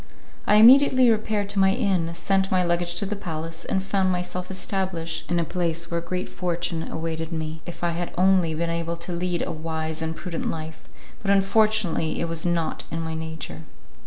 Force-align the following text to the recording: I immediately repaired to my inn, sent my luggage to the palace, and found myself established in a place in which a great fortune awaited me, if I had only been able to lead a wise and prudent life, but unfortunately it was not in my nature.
I 0.47 0.55
immediately 0.55 1.11
repaired 1.11 1.47
to 1.49 1.59
my 1.59 1.73
inn, 1.73 2.09
sent 2.15 2.49
my 2.49 2.63
luggage 2.63 2.95
to 2.95 3.05
the 3.05 3.15
palace, 3.15 3.63
and 3.65 3.83
found 3.83 4.11
myself 4.11 4.49
established 4.49 5.29
in 5.29 5.39
a 5.39 5.43
place 5.43 5.85
in 5.85 5.91
which 5.95 6.03
a 6.03 6.07
great 6.07 6.27
fortune 6.27 6.91
awaited 6.91 7.31
me, 7.31 7.61
if 7.67 7.83
I 7.83 7.91
had 7.91 8.11
only 8.17 8.55
been 8.55 8.71
able 8.71 8.97
to 8.97 9.11
lead 9.13 9.45
a 9.45 9.51
wise 9.51 10.01
and 10.01 10.15
prudent 10.15 10.49
life, 10.49 10.89
but 11.21 11.29
unfortunately 11.29 12.19
it 12.19 12.27
was 12.27 12.47
not 12.47 12.83
in 12.89 13.01
my 13.01 13.13
nature. 13.13 13.61